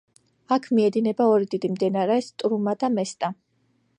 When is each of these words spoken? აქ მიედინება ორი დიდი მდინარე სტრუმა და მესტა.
აქ 0.53 0.63
მიედინება 0.77 1.27
ორი 1.33 1.49
დიდი 1.51 1.71
მდინარე 1.75 2.17
სტრუმა 2.31 2.75
და 2.85 2.93
მესტა. 2.97 3.33